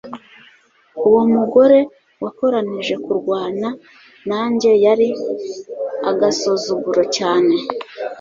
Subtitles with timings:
[1.07, 1.79] Uwo mugore
[2.23, 3.67] watoranije kurwana
[4.29, 5.07] nanjye yari
[6.09, 7.55] agasuzuguro cyane